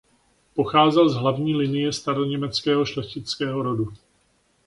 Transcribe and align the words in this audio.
Pocházel 0.53 1.09
z 1.09 1.15
hlavní 1.15 1.55
linie 1.55 1.93
staroněmeckého 1.93 2.85
šlechtického 2.85 3.61
rodu. 3.63 3.93